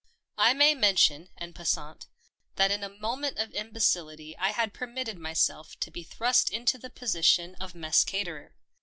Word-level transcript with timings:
I 0.39 0.55
may 0.55 0.73
mention— 0.73 1.29
en 1.37 1.53
passant— 1.53 2.07
that 2.55 2.71
in 2.71 2.83
a 2.83 2.89
mo 2.89 3.15
ment 3.15 3.37
of 3.37 3.51
imbecility 3.53 4.35
I 4.35 4.49
had 4.49 4.73
permitted 4.73 5.19
myself 5.19 5.79
to 5.79 5.91
be 5.91 6.01
thrust 6.01 6.49
into 6.49 6.79
the 6.79 6.89
position 6.89 7.53
of 7.59 7.75
mess 7.75 8.03
caterer. 8.03 8.55